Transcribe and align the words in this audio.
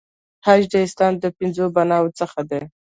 حج 0.45 0.61
د 0.73 0.75
اسلام 0.87 1.13
د 1.19 1.25
پنځو 1.37 1.65
بناوو 1.75 2.15
څخه 2.19 2.39
دی. 2.49 2.61